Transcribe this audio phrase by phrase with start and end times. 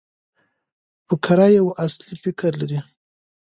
[1.07, 2.79] فقره یو اصلي فکر لري.